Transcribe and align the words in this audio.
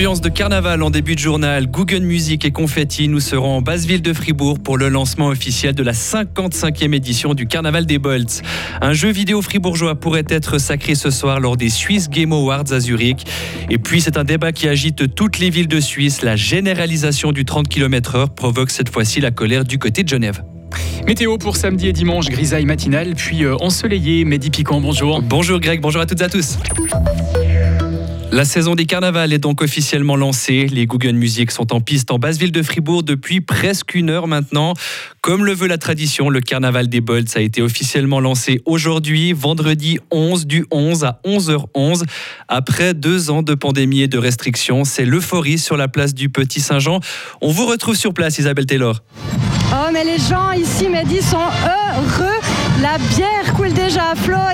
Ambiance 0.00 0.22
de 0.22 0.30
carnaval 0.30 0.82
en 0.82 0.88
début 0.88 1.14
de 1.14 1.20
journal, 1.20 1.66
Google 1.66 2.00
Music 2.00 2.46
et 2.46 2.52
confetti. 2.52 3.06
Nous 3.06 3.20
serons 3.20 3.58
en 3.58 3.60
basse 3.60 3.84
ville 3.84 4.00
de 4.00 4.14
Fribourg 4.14 4.58
pour 4.58 4.78
le 4.78 4.88
lancement 4.88 5.26
officiel 5.26 5.74
de 5.74 5.82
la 5.82 5.92
55e 5.92 6.94
édition 6.94 7.34
du 7.34 7.46
Carnaval 7.46 7.84
des 7.84 7.98
Bolts. 7.98 8.40
Un 8.80 8.94
jeu 8.94 9.10
vidéo 9.10 9.42
fribourgeois 9.42 9.96
pourrait 9.96 10.24
être 10.30 10.56
sacré 10.56 10.94
ce 10.94 11.10
soir 11.10 11.38
lors 11.38 11.58
des 11.58 11.68
Swiss 11.68 12.08
Game 12.08 12.32
Awards 12.32 12.72
à 12.72 12.80
Zurich. 12.80 13.26
Et 13.68 13.76
puis 13.76 14.00
c'est 14.00 14.16
un 14.16 14.24
débat 14.24 14.52
qui 14.52 14.68
agite 14.68 15.14
toutes 15.14 15.38
les 15.38 15.50
villes 15.50 15.68
de 15.68 15.80
Suisse. 15.80 16.22
La 16.22 16.34
généralisation 16.34 17.30
du 17.32 17.44
30 17.44 17.68
km/h 17.68 18.30
provoque 18.30 18.70
cette 18.70 18.88
fois-ci 18.88 19.20
la 19.20 19.32
colère 19.32 19.64
du 19.64 19.78
côté 19.78 20.02
de 20.02 20.08
Genève. 20.08 20.42
Météo 21.06 21.36
pour 21.36 21.56
samedi 21.56 21.88
et 21.88 21.92
dimanche, 21.92 22.30
grisaille 22.30 22.64
matinale, 22.64 23.12
puis 23.16 23.44
euh, 23.44 23.54
ensoleillé. 23.60 24.24
Mehdi 24.24 24.48
Piquant, 24.48 24.80
bonjour. 24.80 25.20
Bonjour 25.20 25.60
Greg, 25.60 25.82
bonjour 25.82 26.00
à 26.00 26.06
toutes 26.06 26.22
et 26.22 26.24
à 26.24 26.30
tous. 26.30 26.56
La 28.32 28.44
saison 28.44 28.76
des 28.76 28.86
carnavals 28.86 29.32
est 29.32 29.40
donc 29.40 29.60
officiellement 29.60 30.14
lancée. 30.14 30.68
Les 30.70 30.86
Google 30.86 31.14
Music 31.14 31.50
sont 31.50 31.74
en 31.74 31.80
piste 31.80 32.12
en 32.12 32.18
basse 32.20 32.38
ville 32.38 32.52
de 32.52 32.62
Fribourg 32.62 33.02
depuis 33.02 33.40
presque 33.40 33.96
une 33.96 34.08
heure 34.08 34.28
maintenant. 34.28 34.74
Comme 35.20 35.44
le 35.44 35.52
veut 35.52 35.66
la 35.66 35.78
tradition, 35.78 36.28
le 36.28 36.40
carnaval 36.40 36.88
des 36.88 37.00
Bolts 37.00 37.36
a 37.36 37.40
été 37.40 37.60
officiellement 37.60 38.20
lancé 38.20 38.62
aujourd'hui, 38.66 39.32
vendredi 39.32 39.98
11 40.12 40.46
du 40.46 40.64
11 40.70 41.02
à 41.04 41.20
11h11. 41.26 42.04
Après 42.46 42.94
deux 42.94 43.30
ans 43.30 43.42
de 43.42 43.54
pandémie 43.54 44.02
et 44.02 44.08
de 44.08 44.18
restrictions, 44.18 44.84
c'est 44.84 45.04
l'euphorie 45.04 45.58
sur 45.58 45.76
la 45.76 45.88
place 45.88 46.14
du 46.14 46.28
Petit 46.28 46.60
Saint-Jean. 46.60 47.00
On 47.40 47.50
vous 47.50 47.66
retrouve 47.66 47.96
sur 47.96 48.14
place, 48.14 48.38
Isabelle 48.38 48.66
Taylor. 48.66 49.02
Oh, 49.72 49.90
mais 49.92 50.04
les 50.04 50.18
gens 50.18 50.52
ici, 50.52 50.88
Mehdi, 50.88 51.20
sont 51.20 51.36
heureux. 51.36 52.40
La 52.80 52.96
bière 53.14 53.52
coule 53.56 53.72
déjà 53.72 53.89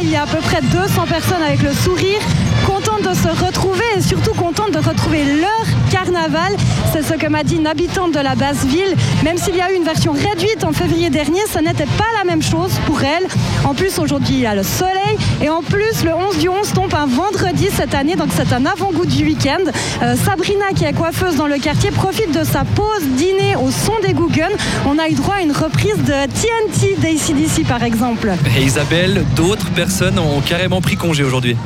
Il 0.03 0.11
y 0.11 0.17
a 0.17 0.25
à 0.25 0.27
peu 0.27 0.39
près 0.39 0.61
200 0.61 1.07
personnes 1.09 1.43
avec 1.43 1.63
le 1.63 1.73
sourire, 1.73 2.21
contentes 2.67 3.03
de 3.03 3.15
se 3.15 3.29
retrouver 3.43 3.85
et 3.97 4.03
surtout 4.03 4.35
contentes 4.35 4.73
de 4.73 4.79
retrouver 4.79 5.25
leur 5.25 5.91
carnaval. 5.91 6.55
C'est 6.93 7.03
ce 7.03 7.15
que 7.15 7.27
m'a 7.27 7.43
dit 7.43 7.57
une 7.57 7.67
habitante 7.67 8.13
de 8.13 8.21
la 8.21 8.35
basse 8.35 8.65
ville. 8.67 8.95
Même 9.25 9.39
s'il 9.39 9.57
y 9.57 9.61
a 9.63 9.73
eu 9.73 9.77
une 9.77 9.85
version 9.85 10.13
réduite 10.13 10.63
en 10.63 10.73
février 10.73 11.09
dernier, 11.09 11.41
ce 11.51 11.59
n'était 11.59 11.87
pas 11.87 12.05
la 12.19 12.25
même 12.25 12.43
chose 12.43 12.73
pour 12.85 13.03
elle. 13.03 13.27
En 13.65 13.75
plus, 13.75 13.99
aujourd'hui, 13.99 14.35
il 14.35 14.41
y 14.41 14.47
a 14.47 14.55
le 14.55 14.63
soleil. 14.63 15.17
Et 15.43 15.49
en 15.49 15.63
plus, 15.63 16.05
le 16.05 16.15
11 16.15 16.39
du 16.39 16.49
11 16.49 16.73
tombe 16.75 16.95
un 16.95 17.07
vendredi 17.07 17.69
cette 17.73 17.95
année. 17.95 18.15
Donc, 18.15 18.29
c'est 18.37 18.53
un 18.53 18.67
avant-goût 18.67 19.07
du 19.07 19.25
week-end. 19.25 19.71
Euh, 20.03 20.17
Sabrina, 20.17 20.67
qui 20.75 20.85
est 20.85 20.93
coiffeuse 20.93 21.37
dans 21.37 21.47
le 21.47 21.59
quartier, 21.59 21.91
profite 21.93 22.33
de 22.33 22.45
sa 22.45 22.65
pause 22.65 23.03
dîner 23.17 23.57
au 23.57 23.71
son 23.71 23.95
des 24.07 24.13
Google. 24.13 24.55
On 24.87 24.99
a 24.99 25.09
eu 25.09 25.15
droit 25.15 25.37
à 25.37 25.43
une 25.43 25.53
reprise 25.53 25.97
de 25.97 26.27
TNT 26.27 26.97
d'ACDC, 26.99 27.67
par 27.67 27.83
exemple. 27.83 28.33
Et 28.57 28.63
Isabelle, 28.63 29.25
d'autres 29.47 29.71
personnes 29.71 30.19
ont 30.19 30.41
carrément 30.41 30.81
pris 30.81 30.97
congé 30.97 31.23
aujourd'hui. 31.23 31.57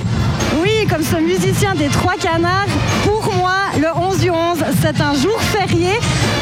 Oui, 0.61 0.87
comme 0.87 1.03
ce 1.03 1.17
musicien 1.17 1.75
des 1.75 1.89
Trois 1.89 2.17
Canards, 2.21 2.69
pour 3.05 3.33
moi, 3.33 3.55
le 3.81 3.87
11 3.97 4.19
du 4.19 4.31
11, 4.31 4.59
c'est 4.83 5.01
un 5.01 5.15
jour 5.15 5.41
férié. 5.41 5.93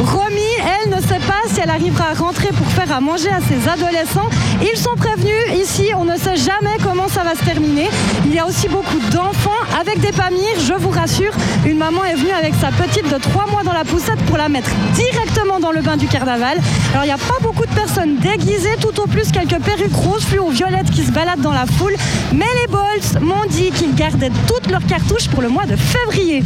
Romy, 0.01 0.58
ne 0.99 1.03
sait 1.07 1.21
pas 1.21 1.43
si 1.47 1.61
elle 1.61 1.71
arrivera 1.71 2.11
à 2.11 2.15
rentrer 2.15 2.49
pour 2.49 2.67
faire 2.69 2.91
à 2.93 3.01
manger 3.01 3.29
à 3.29 3.41
ses 3.41 3.69
adolescents. 3.69 4.29
Ils 4.61 4.77
sont 4.77 4.97
prévenus, 4.97 5.33
ici, 5.55 5.91
on 5.97 6.05
ne 6.05 6.17
sait 6.17 6.37
jamais 6.37 6.77
comment 6.83 7.09
ça 7.09 7.23
va 7.23 7.35
se 7.37 7.45
terminer. 7.45 7.89
Il 8.27 8.35
y 8.35 8.39
a 8.39 8.47
aussi 8.47 8.69
beaucoup 8.69 8.99
d'enfants 9.13 9.51
avec 9.81 10.01
des 10.01 10.11
pamires, 10.11 10.59
je 10.67 10.75
vous 10.75 10.91
rassure. 10.91 11.33
Une 11.65 11.79
maman 11.79 12.05
est 12.05 12.15
venue 12.15 12.33
avec 12.33 12.55
sa 12.61 12.69
petite 12.69 13.09
de 13.13 13.19
3 13.19 13.47
mois 13.47 13.63
dans 13.63 13.73
la 13.73 13.85
poussette 13.85 14.21
pour 14.27 14.37
la 14.37 14.49
mettre 14.49 14.71
directement 14.95 15.61
dans 15.61 15.73
le 15.73 15.83
bain 15.83 15.97
du 15.97 16.09
carnaval. 16.09 16.59
Alors, 16.93 17.05
il 17.05 17.09
n'y 17.09 17.13
a 17.13 17.19
pas 17.19 17.39
beaucoup 17.43 17.67
de 17.67 17.75
personnes 17.75 18.17
déguisées, 18.17 18.77
tout 18.81 19.01
au 19.01 19.07
plus 19.07 19.31
quelques 19.31 19.61
perruques 19.63 19.95
roses, 19.95 20.27
ou 20.41 20.51
violettes 20.51 20.91
qui 20.91 21.05
se 21.05 21.13
baladent 21.13 21.43
dans 21.43 21.53
la 21.53 21.67
foule. 21.67 21.95
Mais 22.33 22.47
les 22.63 22.67
Bolts 22.67 23.21
m'ont 23.21 23.47
dit 23.49 23.71
qu'ils 23.71 23.95
gardaient 23.95 24.33
toutes 24.47 24.71
leurs 24.71 24.87
cartouches 24.87 25.29
pour 25.29 25.43
le 25.43 25.49
mois 25.49 25.67
de 25.67 25.77
février. 25.77 26.43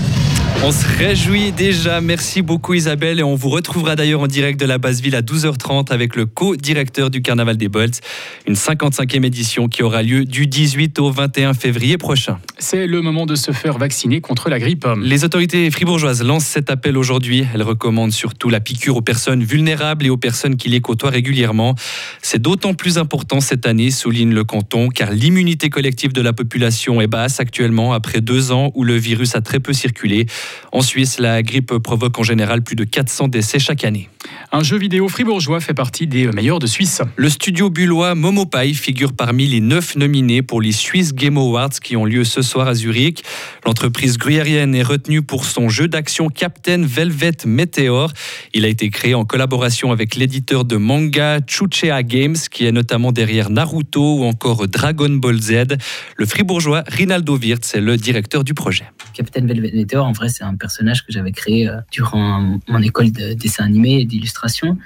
On 0.64 0.70
se 0.70 0.86
réjouit 0.98 1.50
déjà. 1.50 2.00
Merci 2.00 2.40
beaucoup 2.42 2.74
Isabelle 2.74 3.18
et 3.18 3.22
on 3.22 3.34
vous 3.34 3.48
retrouvera 3.48 3.96
d'ailleurs 3.96 4.20
en 4.20 4.26
direct 4.26 4.60
de 4.60 4.66
la 4.66 4.78
base 4.78 5.00
ville 5.00 5.16
à 5.16 5.22
12h30 5.22 5.92
avec 5.92 6.14
le 6.14 6.26
co-directeur 6.26 7.10
du 7.10 7.20
Carnaval 7.20 7.56
des 7.56 7.68
Bolts, 7.68 8.00
une 8.46 8.54
55e 8.54 9.24
édition 9.24 9.68
qui 9.68 9.82
aura 9.82 10.02
lieu 10.02 10.24
du 10.24 10.46
18 10.46 10.98
au 11.00 11.10
21 11.10 11.54
février 11.54 11.98
prochain. 11.98 12.38
C'est 12.62 12.86
le 12.86 13.02
moment 13.02 13.26
de 13.26 13.34
se 13.34 13.50
faire 13.50 13.76
vacciner 13.76 14.20
contre 14.20 14.48
la 14.48 14.60
grippe. 14.60 14.86
Les 15.02 15.24
autorités 15.24 15.68
fribourgeoises 15.72 16.22
lancent 16.22 16.46
cet 16.46 16.70
appel 16.70 16.96
aujourd'hui. 16.96 17.44
Elles 17.52 17.64
recommandent 17.64 18.12
surtout 18.12 18.50
la 18.50 18.60
piqûre 18.60 18.96
aux 18.96 19.02
personnes 19.02 19.42
vulnérables 19.42 20.06
et 20.06 20.10
aux 20.10 20.16
personnes 20.16 20.56
qui 20.56 20.68
les 20.68 20.80
côtoient 20.80 21.10
régulièrement. 21.10 21.74
C'est 22.22 22.40
d'autant 22.40 22.74
plus 22.74 22.98
important 22.98 23.40
cette 23.40 23.66
année, 23.66 23.90
souligne 23.90 24.32
le 24.32 24.44
canton, 24.44 24.90
car 24.90 25.10
l'immunité 25.10 25.70
collective 25.70 26.12
de 26.12 26.22
la 26.22 26.32
population 26.32 27.00
est 27.00 27.08
basse 27.08 27.40
actuellement 27.40 27.94
après 27.94 28.20
deux 28.20 28.52
ans 28.52 28.70
où 28.76 28.84
le 28.84 28.96
virus 28.96 29.34
a 29.34 29.40
très 29.40 29.58
peu 29.58 29.72
circulé. 29.72 30.26
En 30.70 30.82
Suisse, 30.82 31.18
la 31.18 31.42
grippe 31.42 31.76
provoque 31.78 32.20
en 32.20 32.22
général 32.22 32.62
plus 32.62 32.76
de 32.76 32.84
400 32.84 33.26
décès 33.26 33.58
chaque 33.58 33.84
année. 33.84 34.08
Un 34.54 34.62
jeu 34.62 34.76
vidéo 34.76 35.08
fribourgeois 35.08 35.60
fait 35.60 35.72
partie 35.72 36.06
des 36.06 36.26
meilleurs 36.26 36.58
de 36.58 36.66
Suisse. 36.66 37.00
Le 37.16 37.30
studio 37.30 37.70
bullois 37.70 38.14
Momopai 38.14 38.74
figure 38.74 39.14
parmi 39.14 39.46
les 39.46 39.60
neuf 39.60 39.96
nominés 39.96 40.42
pour 40.42 40.60
les 40.60 40.72
Swiss 40.72 41.14
Game 41.14 41.38
Awards 41.38 41.70
qui 41.82 41.96
ont 41.96 42.04
lieu 42.04 42.24
ce 42.24 42.42
soir 42.42 42.68
à 42.68 42.74
Zurich. 42.74 43.24
L'entreprise 43.64 44.18
gruyérienne 44.18 44.74
est 44.74 44.82
retenue 44.82 45.22
pour 45.22 45.46
son 45.46 45.70
jeu 45.70 45.88
d'action 45.88 46.28
Captain 46.28 46.82
Velvet 46.84 47.46
Meteor. 47.46 48.12
Il 48.52 48.66
a 48.66 48.68
été 48.68 48.90
créé 48.90 49.14
en 49.14 49.24
collaboration 49.24 49.90
avec 49.90 50.16
l'éditeur 50.16 50.66
de 50.66 50.76
manga 50.76 51.40
Chuchea 51.46 52.02
Games 52.02 52.36
qui 52.50 52.66
est 52.66 52.72
notamment 52.72 53.12
derrière 53.12 53.48
Naruto 53.48 54.18
ou 54.18 54.24
encore 54.24 54.68
Dragon 54.68 55.10
Ball 55.10 55.40
Z. 55.40 55.78
Le 56.16 56.26
fribourgeois 56.26 56.84
Rinaldo 56.88 57.38
Wirtz 57.38 57.74
est 57.74 57.80
le 57.80 57.96
directeur 57.96 58.44
du 58.44 58.52
projet. 58.52 58.84
Captain 59.14 59.46
Velvet 59.46 59.72
Meteor, 59.74 60.04
en 60.04 60.12
vrai, 60.12 60.28
c'est 60.28 60.44
un 60.44 60.56
personnage 60.56 61.06
que 61.06 61.12
j'avais 61.12 61.32
créé 61.32 61.68
euh, 61.68 61.80
durant 61.90 62.58
mon 62.68 62.82
école 62.82 63.12
de 63.12 63.32
dessin 63.32 63.64
animé 63.64 64.04
d'illustration. 64.12 64.78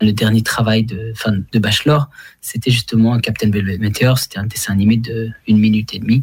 Le 0.00 0.12
dernier 0.12 0.42
travail 0.42 0.84
de, 0.84 1.12
fin, 1.16 1.32
de 1.32 1.58
bachelor, 1.58 2.08
c'était 2.40 2.70
justement 2.70 3.18
Captain 3.18 3.50
Velvet 3.50 3.78
Meteor. 3.78 4.18
C'était 4.18 4.38
un 4.38 4.46
dessin 4.46 4.72
animé 4.72 4.96
de 4.96 5.30
une 5.48 5.58
minute 5.58 5.92
et 5.94 5.98
demie, 5.98 6.22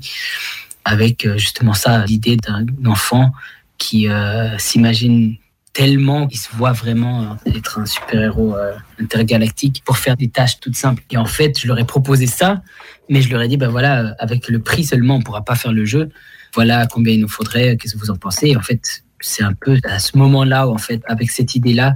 avec 0.85 1.25
euh, 1.25 1.37
justement 1.37 1.73
ça, 1.73 2.05
l'idée 2.05 2.37
d'un 2.37 2.65
enfant 2.85 3.33
qui 3.77 4.07
euh, 4.07 4.57
s'imagine 4.57 5.35
tellement, 5.73 6.29
il 6.31 6.37
se 6.37 6.47
voit 6.55 6.71
vraiment 6.71 7.37
être 7.45 7.79
un 7.79 7.85
super-héros 7.85 8.55
intergalactique 8.97 9.83
pour 9.85 9.97
faire 9.97 10.15
des 10.15 10.29
tâches 10.29 10.61
toutes 10.61 10.77
simples. 10.77 11.03
Et 11.11 11.17
en 11.17 11.25
fait, 11.25 11.59
je 11.59 11.67
leur 11.67 11.77
ai 11.77 11.83
proposé 11.83 12.27
ça, 12.27 12.61
mais 13.09 13.21
je 13.21 13.29
leur 13.29 13.41
ai 13.41 13.49
dit, 13.49 13.57
ben 13.57 13.67
voilà, 13.67 14.15
avec 14.19 14.47
le 14.47 14.59
prix 14.59 14.85
seulement, 14.85 15.15
on 15.15 15.21
pourra 15.21 15.43
pas 15.43 15.55
faire 15.55 15.73
le 15.73 15.83
jeu. 15.83 16.07
Voilà 16.53 16.87
combien 16.87 17.13
il 17.13 17.19
nous 17.19 17.27
faudrait, 17.27 17.75
qu'est-ce 17.75 17.95
que 17.95 17.99
vous 17.99 18.09
en 18.09 18.15
pensez? 18.15 18.47
Et 18.47 18.55
En 18.55 18.61
fait, 18.61 19.03
c'est 19.19 19.43
un 19.43 19.53
peu 19.53 19.77
à 19.83 19.99
ce 19.99 20.17
moment-là, 20.17 20.67
en 20.67 20.77
fait, 20.77 21.01
avec 21.07 21.31
cette 21.31 21.55
idée-là, 21.55 21.95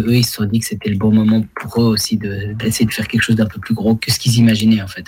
eux, 0.00 0.16
ils 0.16 0.24
se 0.24 0.32
sont 0.32 0.44
dit 0.44 0.60
que 0.60 0.66
c'était 0.66 0.90
le 0.90 0.96
bon 0.96 1.12
moment 1.12 1.44
pour 1.60 1.82
eux 1.82 1.86
aussi 1.86 2.16
d'essayer 2.16 2.86
de, 2.86 2.92
faire 2.92 3.08
quelque 3.08 3.22
chose 3.22 3.36
d'un 3.36 3.46
peu 3.46 3.60
plus 3.60 3.74
gros 3.74 3.94
que 3.94 4.12
ce 4.12 4.18
qu'ils 4.18 4.36
imaginaient, 4.36 4.82
en 4.82 4.88
fait. 4.88 5.06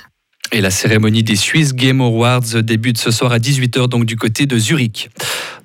Et 0.52 0.60
la 0.60 0.70
cérémonie 0.70 1.22
des 1.22 1.36
Swiss 1.36 1.74
Game 1.74 2.00
Awards 2.00 2.62
débute 2.62 2.98
ce 2.98 3.10
soir 3.10 3.32
à 3.32 3.38
18h, 3.38 3.88
donc 3.88 4.04
du 4.04 4.16
côté 4.16 4.46
de 4.46 4.58
Zurich. 4.58 5.10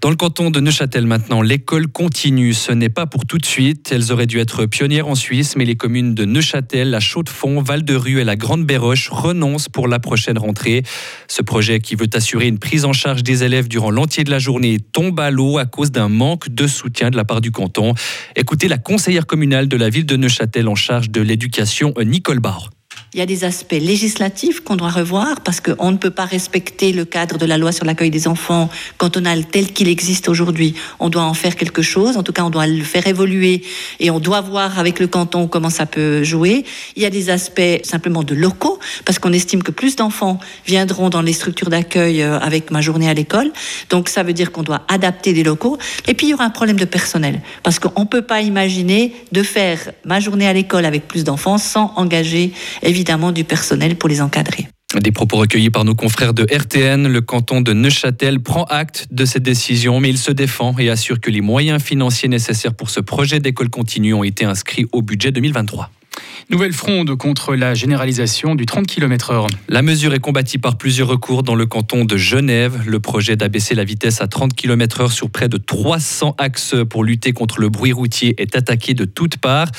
Dans 0.02 0.10
le 0.10 0.16
canton 0.16 0.50
de 0.50 0.60
Neuchâtel 0.60 1.06
maintenant, 1.06 1.44
l'école 1.44 1.88
continue. 1.88 2.56
Ce 2.56 2.72
n'est 2.72 2.90
pas 2.90 3.06
pour 3.06 3.28
tout 3.28 3.38
de 3.38 3.46
suite. 3.46 3.92
Elles 3.92 4.12
auraient 4.12 4.26
dû 4.26 4.40
être 4.40 4.66
pionnières 4.66 5.08
en 5.08 5.14
Suisse, 5.14 5.56
mais 5.56 5.64
les 5.64 5.76
communes 5.76 6.16
de 6.16 6.26
Neuchâtel, 6.26 6.90
la 6.90 7.00
Chaux-de-Fonds, 7.00 7.62
Val-de-Rue 7.62 8.20
et 8.20 8.24
la 8.24 8.36
Grande-Béroche 8.36 9.10
renoncent 9.10 9.70
pour 9.70 9.88
la 9.88 10.00
prochaine 10.00 10.40
rentrée. 10.40 10.82
Ce 11.28 11.44
projet 11.44 11.82
qui 11.82 11.94
veut 11.94 12.10
assurer 12.16 12.48
une 12.48 12.58
prise 12.58 12.84
en 12.84 12.94
charge 12.94 13.22
des 13.22 13.44
élèves 13.44 13.68
durant 13.68 13.92
l'entier 13.92 14.24
de 14.24 14.32
la 14.32 14.40
journée 14.40 14.80
tombe 14.80 15.20
à 15.20 15.30
l'eau 15.30 15.60
à 15.60 15.66
cause 15.68 15.92
d'un 15.92 16.10
manque 16.10 16.50
de 16.50 16.66
soutien 16.66 17.12
de 17.12 17.16
la 17.16 17.24
part 17.24 17.40
du 17.40 17.52
canton. 17.52 17.94
Écoutez 18.36 18.68
la 18.68 18.80
conseillère 18.80 19.28
communale 19.28 19.68
de 19.68 19.78
la 19.78 19.92
ville 19.92 20.08
de 20.08 20.18
Neuchâtel 20.18 20.68
en 20.68 20.76
charge 20.76 21.12
de 21.12 21.22
l'éducation, 21.22 21.94
Nicole 22.04 22.40
Barre. 22.40 22.72
Il 23.14 23.20
y 23.20 23.22
a 23.22 23.26
des 23.26 23.44
aspects 23.44 23.74
législatifs 23.74 24.62
qu'on 24.62 24.78
doit 24.78 24.90
revoir 24.90 25.42
parce 25.42 25.60
qu'on 25.60 25.92
ne 25.92 25.98
peut 25.98 26.12
pas 26.12 26.24
respecter 26.24 26.94
le 26.94 27.04
cadre 27.04 27.38
de 27.38 27.46
la 27.46 27.58
loi 27.58 27.74
sur 27.74 27.84
l'accueil 27.84 28.10
des 28.10 28.26
enfants 28.26 28.70
a 29.00 29.10
tel 29.52 29.74
qu'il 29.74 29.90
existe 29.90 30.30
aujourd'hui. 30.30 30.76
On 31.02 31.10
doit 31.10 31.24
en 31.24 31.34
faire 31.34 31.58
quelque 31.58 31.82
chose. 31.82 32.16
En 32.16 32.24
tout 32.24 32.32
cas, 32.32 32.46
on 32.46 32.50
doit 32.50 32.68
le 32.68 32.84
faire 32.84 33.06
évoluer 33.08 33.64
et 34.00 34.12
on 34.12 34.22
doit 34.22 34.40
voir 34.40 34.80
avec 34.80 35.02
le 35.02 35.08
canton 35.08 35.48
comment 35.48 35.70
ça 35.70 35.86
peut 35.86 36.24
jouer. 36.24 36.64
Il 36.96 37.04
y 37.04 37.06
a 37.06 37.10
des 37.10 37.30
aspects 37.30 37.84
simplement 37.84 38.24
de 38.24 38.34
locaux 38.34 38.80
parce 39.04 39.20
qu'on 39.20 39.34
estime 39.34 39.62
que 39.62 39.72
plus 39.72 39.98
d'enfants 39.98 40.40
viendront 40.66 41.10
dans 41.10 41.22
les 41.22 41.34
structures 41.34 41.70
d'accueil 41.70 42.22
euh, 42.22 42.40
avec 42.40 42.72
ma 42.72 42.80
journée 42.80 43.10
à 43.10 43.14
l'école. 43.14 43.52
Donc, 43.90 44.08
ça 44.08 44.24
veut 44.24 44.32
dire 44.32 44.54
qu'on 44.54 44.64
doit 44.64 44.84
adapter 44.88 45.34
des 45.34 45.44
locaux. 45.44 45.78
Et 46.08 46.14
puis, 46.14 46.28
il 46.28 46.30
y 46.30 46.34
aura 46.34 46.46
un 46.46 46.50
problème 46.50 46.80
de 46.80 46.86
personnel 46.86 47.42
parce 47.62 47.78
qu'on 47.78 48.04
ne 48.04 48.08
peut 48.08 48.22
pas 48.22 48.40
imaginer 48.40 49.14
de 49.34 49.44
faire 49.44 49.92
ma 50.06 50.22
journée 50.22 50.48
à 50.48 50.54
l'école 50.54 50.86
avec 50.86 51.10
plus 51.10 51.26
d'enfants 51.26 51.58
sans 51.58 51.92
engager 51.98 52.54
évidemment 52.82 53.01
évidemment 53.02 53.32
du 53.32 53.44
personnel 53.44 53.96
pour 53.96 54.10
les 54.10 54.22
encadrer. 54.22 54.68
Des 55.02 55.12
propos 55.12 55.38
recueillis 55.38 55.72
par 55.72 55.86
nos 55.86 55.96
confrères 55.96 56.36
de 56.36 56.44
RTN, 56.44 57.08
le 57.08 57.22
canton 57.22 57.62
de 57.62 57.74
Neuchâtel 57.74 58.40
prend 58.40 58.66
acte 58.66 59.08
de 59.10 59.26
cette 59.26 59.42
décision, 59.42 60.00
mais 60.00 60.10
il 60.10 60.20
se 60.20 60.32
défend 60.32 60.78
et 60.78 60.92
assure 60.92 61.20
que 61.20 61.32
les 61.32 61.42
moyens 61.42 61.82
financiers 61.82 62.30
nécessaires 62.30 62.76
pour 62.76 62.92
ce 62.92 63.00
projet 63.00 63.40
d'école 63.40 63.72
continue 63.72 64.14
ont 64.14 64.24
été 64.24 64.46
inscrits 64.46 64.86
au 64.92 65.02
budget 65.02 65.32
2023. 65.32 65.90
Nouvelle 66.52 66.74
fronde 66.74 67.16
contre 67.16 67.56
la 67.56 67.74
généralisation 67.74 68.54
du 68.54 68.66
30 68.66 68.86
km/h. 68.86 69.48
La 69.70 69.82
mesure 69.82 70.14
est 70.14 70.20
combattue 70.20 70.60
par 70.60 70.78
plusieurs 70.78 71.08
recours 71.08 71.42
dans 71.42 71.56
le 71.56 71.66
canton 71.66 72.04
de 72.04 72.18
Genève. 72.18 72.82
Le 72.86 73.00
projet 73.00 73.36
d'abaisser 73.38 73.74
la 73.74 73.86
vitesse 73.86 74.22
à 74.22 74.28
30 74.28 74.54
km/h 74.54 75.10
sur 75.10 75.30
près 75.30 75.48
de 75.48 75.58
300 75.58 76.36
axes 76.38 76.76
pour 76.90 77.04
lutter 77.06 77.32
contre 77.32 77.62
le 77.62 77.70
bruit 77.70 77.94
routier 77.94 78.36
est 78.42 78.56
attaqué 78.56 78.94
de 78.94 79.06
toutes 79.06 79.38
parts 79.38 79.70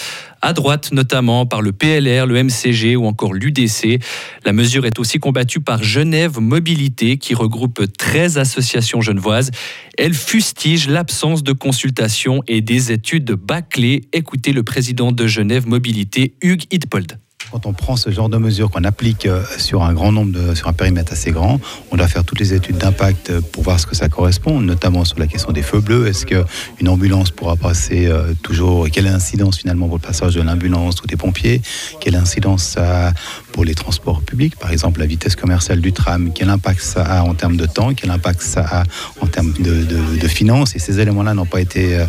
à 0.42 0.52
droite 0.52 0.90
notamment 0.92 1.46
par 1.46 1.62
le 1.62 1.72
PLR, 1.72 2.26
le 2.26 2.42
MCG 2.42 2.96
ou 2.96 3.06
encore 3.06 3.32
l'UDC. 3.32 4.00
La 4.44 4.52
mesure 4.52 4.84
est 4.84 4.98
aussi 4.98 5.18
combattue 5.18 5.60
par 5.60 5.82
Genève 5.82 6.40
Mobilité 6.40 7.16
qui 7.16 7.34
regroupe 7.34 7.80
13 7.96 8.38
associations 8.38 9.00
genevoises. 9.00 9.50
Elle 9.96 10.14
fustige 10.14 10.88
l'absence 10.88 11.42
de 11.42 11.52
consultation 11.52 12.42
et 12.48 12.60
des 12.60 12.92
études 12.92 13.32
bâclées. 13.32 14.02
Écoutez 14.12 14.52
le 14.52 14.62
président 14.62 15.12
de 15.12 15.26
Genève 15.26 15.66
Mobilité, 15.66 16.34
Hugues 16.42 16.64
Hitpold. 16.70 17.21
Quand 17.52 17.66
on 17.66 17.74
prend 17.74 17.96
ce 17.96 18.10
genre 18.10 18.30
de 18.30 18.38
mesures 18.38 18.70
qu'on 18.70 18.84
applique 18.84 19.26
euh, 19.26 19.44
sur 19.58 19.82
un 19.82 19.92
grand 19.92 20.10
nombre 20.10 20.32
de, 20.32 20.54
sur 20.54 20.68
un 20.68 20.72
périmètre 20.72 21.12
assez 21.12 21.32
grand, 21.32 21.60
on 21.90 21.98
doit 21.98 22.08
faire 22.08 22.24
toutes 22.24 22.40
les 22.40 22.54
études 22.54 22.78
d'impact 22.78 23.28
euh, 23.28 23.42
pour 23.42 23.62
voir 23.62 23.78
ce 23.78 23.86
que 23.86 23.94
ça 23.94 24.08
correspond, 24.08 24.58
notamment 24.58 25.04
sur 25.04 25.18
la 25.18 25.26
question 25.26 25.52
des 25.52 25.60
feux 25.60 25.80
bleus. 25.80 26.06
Est-ce 26.06 26.24
qu'une 26.24 26.88
ambulance 26.88 27.30
pourra 27.30 27.56
passer 27.56 28.06
euh, 28.06 28.32
toujours 28.42 28.88
Quelle 28.90 29.06
incidence 29.06 29.58
finalement 29.58 29.86
pour 29.86 29.98
le 29.98 30.00
passage 30.00 30.34
de 30.34 30.40
l'ambulance 30.40 31.02
ou 31.02 31.06
des 31.06 31.18
pompiers? 31.18 31.60
Quelle 32.00 32.14
incidence 32.14 32.62
ça 32.62 33.08
a 33.08 33.12
pour 33.52 33.66
les 33.66 33.74
transports 33.74 34.22
publics? 34.22 34.56
Par 34.56 34.72
exemple, 34.72 35.00
la 35.00 35.06
vitesse 35.06 35.36
commerciale 35.36 35.82
du 35.82 35.92
tram. 35.92 36.32
Quel 36.34 36.48
impact 36.48 36.80
ça 36.80 37.02
a 37.02 37.22
en 37.22 37.34
termes 37.34 37.58
de 37.58 37.66
temps 37.66 37.92
Quel 37.92 38.10
impact 38.10 38.40
ça 38.40 38.64
a 38.64 38.82
en 39.20 39.26
termes 39.26 39.52
de, 39.52 40.26
finances? 40.28 40.74
Et 40.74 40.78
ces 40.78 41.00
éléments-là 41.00 41.34
n'ont 41.34 41.44
pas 41.44 41.60
été 41.60 42.02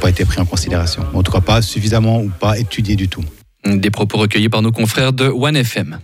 pas 0.00 0.10
été 0.10 0.24
pris 0.24 0.40
en 0.40 0.44
considération. 0.44 1.04
En 1.14 1.22
tout 1.22 1.30
cas, 1.30 1.40
pas 1.40 1.62
suffisamment 1.62 2.20
ou 2.20 2.30
pas 2.30 2.58
étudiés 2.58 2.96
du 2.96 3.06
tout. 3.06 3.22
Des 3.64 3.90
propos 3.90 4.18
recueillis 4.18 4.48
par 4.48 4.60
nos 4.60 4.72
confrères 4.72 5.12
de 5.12 5.28
OneFM. 5.28 6.00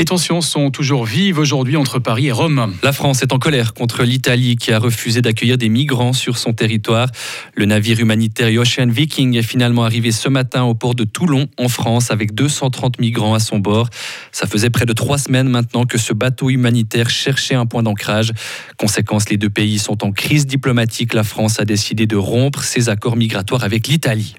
Les 0.00 0.04
tensions 0.04 0.40
sont 0.40 0.70
toujours 0.70 1.04
vives 1.04 1.38
aujourd'hui 1.38 1.76
entre 1.76 2.00
Paris 2.00 2.26
et 2.26 2.32
Rome. 2.32 2.74
La 2.82 2.92
France 2.92 3.22
est 3.22 3.32
en 3.32 3.38
colère 3.38 3.72
contre 3.72 4.02
l'Italie 4.02 4.56
qui 4.56 4.72
a 4.72 4.80
refusé 4.80 5.22
d'accueillir 5.22 5.58
des 5.58 5.68
migrants 5.68 6.12
sur 6.12 6.38
son 6.38 6.52
territoire. 6.52 7.08
Le 7.54 7.66
navire 7.66 8.00
humanitaire 8.00 8.48
Ocean 8.60 8.88
Viking 8.88 9.36
est 9.36 9.42
finalement 9.42 9.84
arrivé 9.84 10.10
ce 10.10 10.28
matin 10.28 10.64
au 10.64 10.74
port 10.74 10.96
de 10.96 11.04
Toulon 11.04 11.46
en 11.56 11.68
France 11.68 12.10
avec 12.10 12.34
230 12.34 12.98
migrants 12.98 13.34
à 13.34 13.40
son 13.40 13.58
bord. 13.60 13.88
Ça 14.32 14.48
faisait 14.48 14.70
près 14.70 14.86
de 14.86 14.92
trois 14.92 15.18
semaines 15.18 15.48
maintenant 15.48 15.84
que 15.84 15.98
ce 15.98 16.12
bateau 16.12 16.50
humanitaire 16.50 17.10
cherchait 17.10 17.54
un 17.54 17.66
point 17.66 17.84
d'ancrage. 17.84 18.32
Conséquence, 18.76 19.30
les 19.30 19.36
deux 19.36 19.50
pays 19.50 19.78
sont 19.78 20.04
en 20.04 20.10
crise 20.10 20.46
diplomatique. 20.46 21.14
La 21.14 21.24
France 21.24 21.60
a 21.60 21.64
décidé 21.64 22.06
de 22.06 22.16
rompre 22.16 22.64
ses 22.64 22.88
accords 22.88 23.16
migratoires 23.16 23.62
avec 23.62 23.86
l'Italie. 23.86 24.34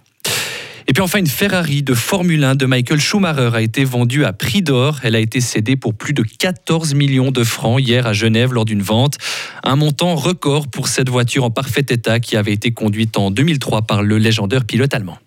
Et 0.90 0.92
puis 0.92 1.04
enfin, 1.04 1.20
une 1.20 1.28
Ferrari 1.28 1.84
de 1.84 1.94
Formule 1.94 2.44
1 2.44 2.56
de 2.56 2.66
Michael 2.66 3.00
Schumacher 3.00 3.52
a 3.54 3.62
été 3.62 3.84
vendue 3.84 4.26
à 4.26 4.34
prix 4.34 4.64
d'or. 4.64 4.98
Elle 5.04 5.16
a 5.16 5.20
été 5.20 5.40
cédée 5.40 5.76
pour 5.76 5.94
plus 5.94 6.14
de 6.14 6.24
14 6.24 6.96
millions 6.96 7.30
de 7.30 7.44
francs 7.44 7.80
hier 7.80 8.08
à 8.08 8.14
Genève 8.14 8.54
lors 8.54 8.66
d'une 8.66 8.82
vente. 8.82 9.20
Un 9.64 9.76
montant 9.76 10.16
record 10.16 10.68
pour 10.68 10.88
cette 10.88 11.08
voiture 11.08 11.44
en 11.44 11.52
parfait 11.52 11.86
état 11.90 12.20
qui 12.20 12.36
avait 12.36 12.54
été 12.54 12.72
conduite 12.72 13.18
en 13.18 13.30
2003 13.30 13.84
par 13.84 14.02
le 14.02 14.18
légendaire 14.18 14.66
pilote 14.66 14.92
allemand. 14.96 15.20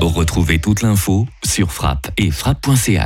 Retrouvez 0.00 0.58
toute 0.58 0.82
l'info 0.82 1.28
sur 1.44 1.70
frappe 1.70 2.10
et 2.18 2.32
frappe.ch. 2.32 3.00